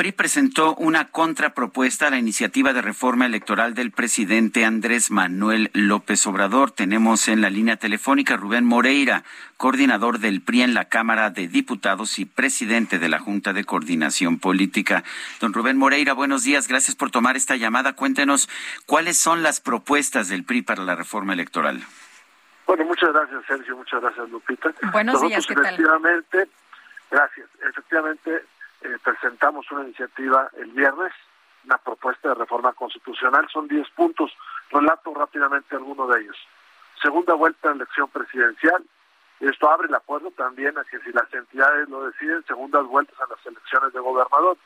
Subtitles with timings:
[0.00, 6.26] PRI presentó una contrapropuesta a la iniciativa de reforma electoral del presidente Andrés Manuel López
[6.26, 6.70] Obrador.
[6.70, 9.24] Tenemos en la línea telefónica Rubén Moreira,
[9.58, 14.38] coordinador del PRI en la Cámara de Diputados y presidente de la Junta de Coordinación
[14.38, 15.04] Política.
[15.38, 16.66] Don Rubén Moreira, buenos días.
[16.66, 17.92] Gracias por tomar esta llamada.
[17.92, 18.48] Cuéntenos
[18.86, 21.78] cuáles son las propuestas del PRI para la reforma electoral.
[22.66, 23.76] Bueno, muchas gracias, Sergio.
[23.76, 24.72] Muchas gracias, Lupita.
[24.92, 26.48] Buenos días, ¿qué efectivamente,
[27.10, 27.48] Gracias.
[27.68, 28.44] Efectivamente,
[28.82, 31.12] eh, presentamos una iniciativa el viernes,
[31.64, 34.32] una propuesta de reforma constitucional, son 10 puntos,
[34.70, 36.36] relato rápidamente alguno de ellos.
[37.02, 38.84] Segunda vuelta de elección presidencial,
[39.40, 43.44] esto abre el acuerdo también a si las entidades lo deciden, segundas vueltas a las
[43.46, 44.58] elecciones de gobernador.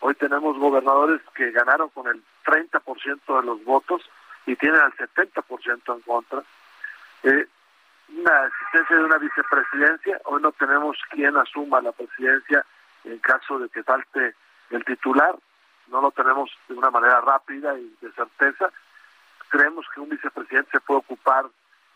[0.00, 4.02] Hoy tenemos gobernadores que ganaron con el 30% de los votos
[4.46, 6.42] y tienen al 70% en contra.
[7.22, 7.46] Eh,
[8.16, 12.64] una existencia de una vicepresidencia, hoy no tenemos quien asuma la presidencia
[13.04, 14.34] en caso de que falte
[14.70, 15.36] el titular,
[15.88, 18.70] no lo tenemos de una manera rápida y de certeza.
[19.48, 21.46] Creemos que un vicepresidente se puede ocupar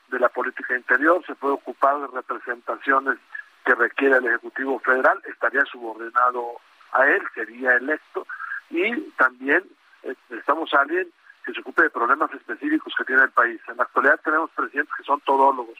[0.09, 3.19] de la política interior, se puede ocupar de representaciones
[3.65, 6.57] que requiere el Ejecutivo Federal, estaría subordinado
[6.93, 8.27] a él, sería electo,
[8.71, 9.63] y también
[10.03, 11.09] eh, estamos alguien
[11.45, 13.61] que se ocupe de problemas específicos que tiene el país.
[13.69, 15.79] En la actualidad tenemos presidentes que son todólogos.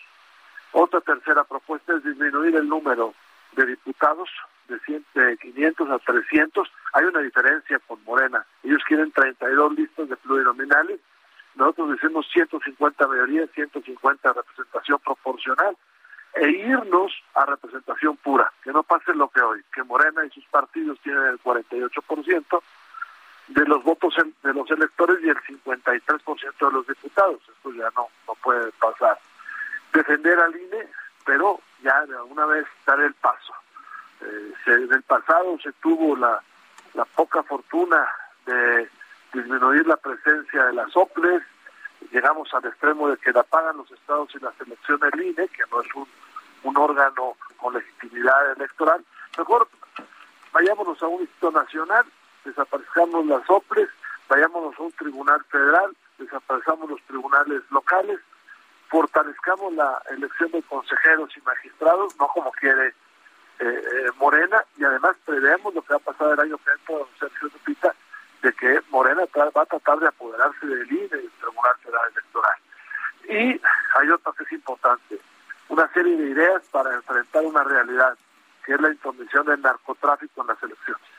[0.73, 3.15] Otra tercera propuesta es disminuir el número
[3.57, 4.29] de diputados
[4.69, 6.69] de, 100, de 500 a 300.
[6.95, 8.45] Hay una diferencia con Morena.
[8.63, 11.01] Ellos quieren 32 listas de plurinominales.
[11.55, 15.77] Nosotros decimos 150 mayoría, 150 representación proporcional
[16.35, 20.45] e irnos a representación pura, que no pase lo que hoy, que Morena y sus
[20.47, 22.63] partidos tienen el 48%
[23.49, 27.41] de los votos de los electores y el 53% de los diputados.
[27.55, 29.19] Esto ya no, no puede pasar.
[29.93, 30.89] Defender al INE,
[31.27, 33.53] pero ya de alguna vez dar el paso.
[34.21, 36.41] Eh, en el pasado se tuvo la,
[36.95, 38.09] la poca fortuna
[38.47, 38.89] de
[39.33, 41.43] disminuir la presencia de las OPLES,
[42.11, 45.63] llegamos al extremo de que la pagan los estados y la selección del INE, que
[45.71, 46.07] no es un,
[46.65, 49.05] un órgano con legitimidad electoral.
[49.39, 49.69] Mejor
[50.53, 52.05] vayámonos a un instituto nacional,
[52.45, 53.89] desaparezcamos las OPLES,
[54.29, 58.21] vayámonos a un tribunal federal, desaparezcamos los tribunales locales,
[58.93, 62.95] fortalezcamos la elección de consejeros y magistrados, no como quiere eh,
[63.65, 67.09] eh, Morena, y además preveemos lo que va a pasar el año que entra, don
[67.19, 67.95] Sergio Lupita,
[68.43, 72.57] de que Morena va a tratar de apoderarse del INE, del Tribunal Federal Electoral.
[73.31, 73.61] Y
[73.99, 75.19] hay otra que es importante,
[75.71, 78.19] una serie de ideas para enfrentar una realidad,
[78.67, 81.12] que es la intromisión del narcotráfico en las elecciones.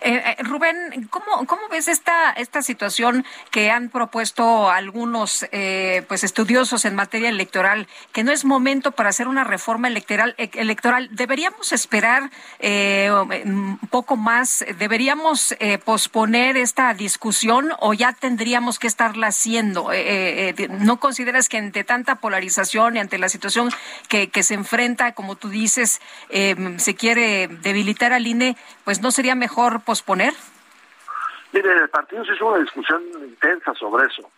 [0.00, 6.24] Eh, eh, Rubén, ¿cómo, ¿cómo ves esta, esta situación que han propuesto algunos eh, pues
[6.24, 10.34] estudiosos en materia electoral, que no es momento para hacer una reforma electoral?
[10.38, 11.08] electoral?
[11.12, 12.30] ¿Deberíamos esperar
[12.60, 14.64] un poco más?
[14.78, 19.90] ¿Deberíamos posponer esta discusión o ya tendríamos que estarla haciendo?
[20.80, 23.70] ¿No consideras que ante tanta polarización y ante la situación
[24.08, 29.34] que, que se enfrenta, como tú dices, se quiere debilitar al INE, pues no sería
[29.34, 30.32] mejor posponer?
[31.50, 34.30] Mire, el partido se hizo una discusión intensa sobre eso.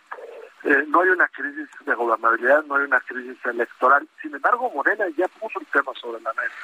[0.63, 4.09] Eh, no hay una crisis de gobernabilidad, no hay una crisis electoral.
[4.23, 6.55] Sin embargo, Morena ya puso el tema sobre la mesa.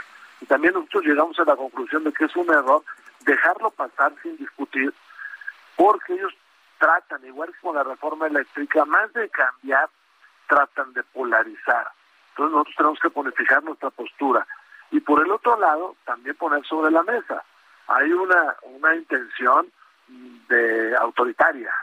[0.42, 2.84] Y también nosotros llegamos a la conclusión de que es un error
[3.20, 4.92] dejarlo pasar sin discutir,
[5.76, 6.34] porque ellos
[6.80, 9.90] tratan, igual que con la reforma eléctrica, más de cambiar,
[10.48, 11.92] tratan de polarizar.
[12.32, 14.48] Entonces nosotros tenemos que bonificar nuestra postura.
[14.90, 17.44] Y por el otro lado, también poner sobre la mesa
[17.88, 19.72] hay una, una intención
[20.50, 21.74] de autoritaria.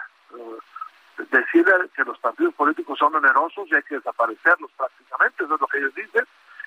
[1.31, 5.67] Decir que los partidos políticos son onerosos y hay que desaparecerlos prácticamente, eso es lo
[5.67, 6.25] que ellos dicen,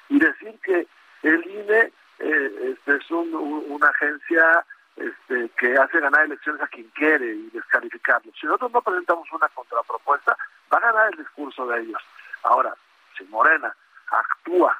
[0.09, 0.87] y decir que
[1.23, 4.65] el INE eh, este, es una agencia
[4.95, 8.33] este, que hace ganar elecciones a quien quiere y descalificarlos.
[8.39, 10.37] Si nosotros no presentamos una contrapropuesta,
[10.71, 12.01] va a ganar el discurso de ellos.
[12.43, 12.73] Ahora,
[13.17, 13.75] si Morena
[14.09, 14.77] actúa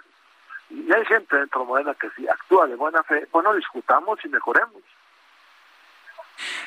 [0.70, 4.30] y hay gente dentro de Morena que si actúa de buena fe, bueno, discutamos y
[4.30, 4.82] mejoremos.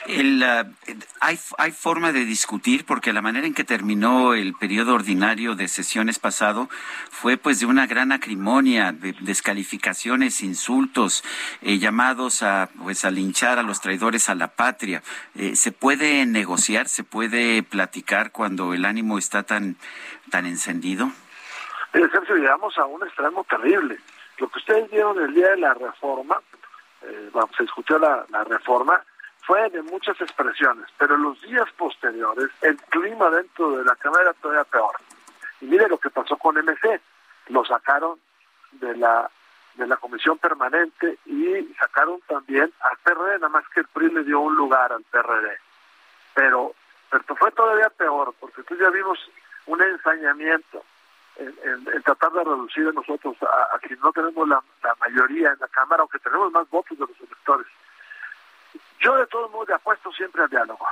[0.06, 4.94] El, uh, hay, hay forma de discutir porque la manera en que terminó el periodo
[4.94, 6.70] ordinario de sesiones pasado
[7.10, 11.22] fue pues de una gran acrimonia, de descalificaciones, insultos,
[11.60, 15.02] eh, llamados a pues a linchar a los traidores a la patria.
[15.34, 19.76] Eh, ¿Se puede negociar, se puede platicar cuando el ánimo está tan,
[20.30, 21.12] tan encendido?
[21.92, 23.98] Sergio, llegamos a un extremo terrible.
[24.38, 26.40] Lo que ustedes vieron el día de la reforma,
[27.02, 29.02] eh, se escuchó la, la reforma,
[29.42, 34.24] fue de muchas expresiones, pero en los días posteriores el clima dentro de la Cámara
[34.24, 34.94] era todavía peor.
[35.60, 37.00] Y mire lo que pasó con MC,
[37.48, 38.18] lo sacaron
[38.72, 39.30] de la
[39.74, 44.24] de la comisión permanente y sacaron también al PRD, nada más que el PRI le
[44.24, 45.56] dio un lugar al PRD.
[46.34, 46.74] Pero,
[47.08, 49.18] pero fue todavía peor, porque entonces ya vimos
[49.66, 50.84] un ensañamiento
[51.38, 54.62] en, tratar de reducir a nosotros a, a quien no tenemos la,
[55.00, 57.66] mayoría en la Cámara, aunque tenemos más votos de los electores.
[59.00, 60.84] Yo de todos modos apuesto siempre al diálogo.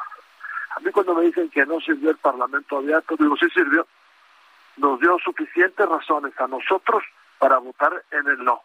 [0.76, 3.86] A mí cuando me dicen que no sirvió el Parlamento abierto, digo, sí sirvió.
[4.76, 7.02] Nos dio suficientes razones a nosotros
[7.38, 8.62] para votar en el no.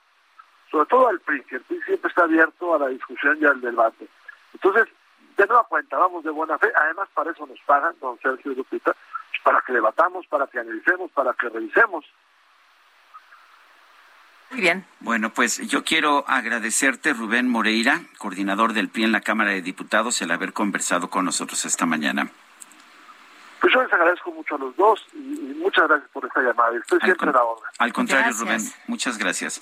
[0.70, 3.60] Sobre todo al PRI, que el PRI siempre está abierto a la discusión y al
[3.62, 4.08] debate.
[4.54, 4.88] Entonces,
[5.38, 6.72] de nueva cuenta, vamos de buena fe.
[6.76, 8.96] Además, para eso nos pagan, don Sergio Lupita,
[9.44, 12.06] para que debatamos, para que analicemos, para que revisemos.
[14.52, 14.86] Muy bien.
[15.00, 20.22] Bueno, pues yo quiero agradecerte, Rubén Moreira, coordinador del PRI en la Cámara de Diputados,
[20.22, 22.30] el haber conversado con nosotros esta mañana.
[23.62, 26.76] Pues yo les agradezco mucho a los dos y, muchas gracias por esta llamada.
[26.78, 27.64] Estoy siempre a la orden.
[27.78, 29.62] Al contrario, Rubén, muchas gracias.